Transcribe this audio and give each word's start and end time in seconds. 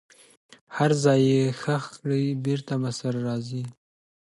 هر 0.75 0.91
ځای 1.03 1.21
یې 1.33 1.41
ښخ 1.61 1.83
کړئ 2.01 2.23
بیرته 2.45 2.73
به 2.81 2.91
سره 2.99 3.19
راځي. 3.27 3.63